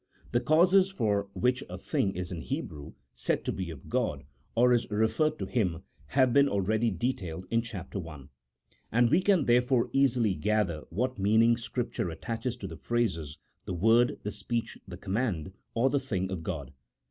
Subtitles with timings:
[0.31, 4.23] The causes for which a thing is in Hebrew said to be of God,
[4.55, 7.95] or is referred to Him, have been already detailed in Chap.
[7.95, 8.21] I.,
[8.91, 14.17] and we can therefrom easily gather what meaning Scripture attaches to the phrases, the word,
[14.23, 16.73] the speech, the command, or the thing of God.